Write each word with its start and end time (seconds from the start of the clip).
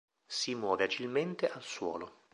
Si 0.25 0.55
muove 0.55 0.85
agilmente 0.85 1.47
al 1.47 1.61
suolo. 1.61 2.21